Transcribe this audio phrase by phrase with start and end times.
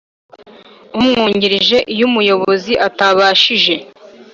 [0.97, 3.75] Umwungirije iyo umuyobozi atabashije